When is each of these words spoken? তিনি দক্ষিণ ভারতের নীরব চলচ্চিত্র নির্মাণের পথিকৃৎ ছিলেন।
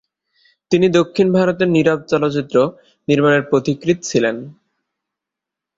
তিনি 0.71 0.87
দক্ষিণ 0.89 1.27
ভারতের 1.33 1.69
নীরব 1.69 1.99
চলচ্চিত্র 2.07 2.55
নির্মাণের 3.07 3.43
পথিকৃৎ 3.51 3.99
ছিলেন। 4.03 4.35